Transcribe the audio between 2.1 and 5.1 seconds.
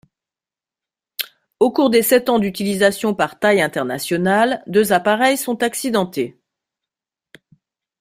ans d'utilisation par Thai International, deux